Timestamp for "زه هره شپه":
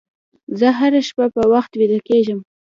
0.59-1.25